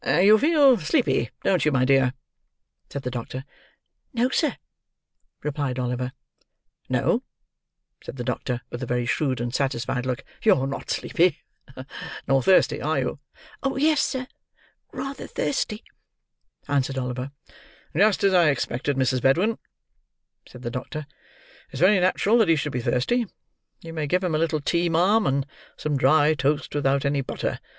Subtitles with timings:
[0.03, 2.15] "You feel sleepy, don't you, my dear?"
[2.89, 3.45] said the doctor.
[4.15, 4.57] "No, sir,"
[5.43, 6.11] replied Oliver.
[6.89, 7.21] "No,"
[8.03, 10.23] said the doctor, with a very shrewd and satisfied look.
[10.41, 11.41] "You're not sleepy.
[12.27, 12.81] Nor thirsty.
[12.81, 13.19] Are you?"
[13.75, 14.25] "Yes, sir,
[14.91, 15.83] rather thirsty,"
[16.67, 17.29] answered Oliver.
[17.95, 19.21] "Just as I expected, Mrs.
[19.21, 19.59] Bedwin,"
[20.49, 21.05] said the doctor.
[21.69, 23.27] "It's very natural that he should be thirsty.
[23.81, 25.45] You may give him a little tea, ma'am, and
[25.77, 27.59] some dry toast without any butter.